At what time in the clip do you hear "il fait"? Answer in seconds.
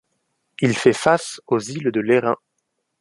0.61-0.93